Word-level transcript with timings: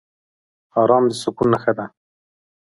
ارام 0.79 1.03
د 1.09 1.13
سکون 1.21 1.47
نښه 1.53 1.73
ده. 1.77 1.85